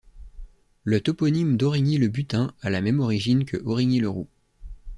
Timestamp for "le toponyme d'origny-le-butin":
0.83-2.55